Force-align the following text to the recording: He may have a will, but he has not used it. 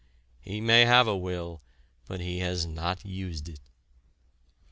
He 0.39 0.61
may 0.61 0.85
have 0.85 1.07
a 1.07 1.15
will, 1.15 1.61
but 2.07 2.19
he 2.21 2.39
has 2.39 2.65
not 2.65 3.05
used 3.05 3.47
it. 3.47 3.69